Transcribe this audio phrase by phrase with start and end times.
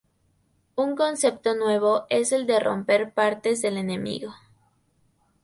[0.73, 4.33] Un concepto nuevo es el de romper partes del enemigo.